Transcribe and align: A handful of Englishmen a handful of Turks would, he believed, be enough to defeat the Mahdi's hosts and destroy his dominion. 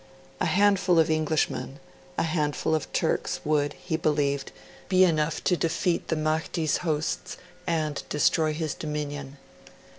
A 0.39 0.47
handful 0.47 0.97
of 0.97 1.11
Englishmen 1.11 1.79
a 2.17 2.23
handful 2.23 2.73
of 2.73 2.91
Turks 2.91 3.39
would, 3.45 3.73
he 3.73 3.97
believed, 3.97 4.51
be 4.89 5.03
enough 5.03 5.43
to 5.43 5.55
defeat 5.55 6.07
the 6.07 6.15
Mahdi's 6.15 6.77
hosts 6.77 7.37
and 7.67 8.01
destroy 8.09 8.51
his 8.53 8.73
dominion. 8.73 9.37